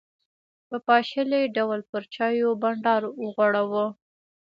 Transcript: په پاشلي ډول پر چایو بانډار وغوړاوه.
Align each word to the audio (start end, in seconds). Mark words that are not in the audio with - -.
په 0.69 0.77
پاشلي 0.87 1.41
ډول 1.57 1.79
پر 1.91 2.03
چایو 2.13 2.49
بانډار 2.61 3.03
وغوړاوه. 3.23 3.85